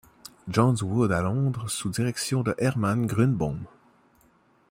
John's 0.49 0.81
Wood 0.81 1.11
à 1.11 1.21
Londres 1.21 1.69
sous 1.69 1.89
la 1.89 1.93
direction 1.93 2.41
de 2.41 2.55
Hermann 2.57 3.05
Grunebaum. 3.05 3.59